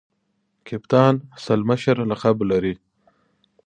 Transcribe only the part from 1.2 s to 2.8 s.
سل مشر لقب لري.